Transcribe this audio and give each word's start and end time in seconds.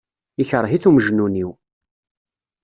Ikṛeh-it 0.41 0.87
umejnun-iw. 0.89 1.49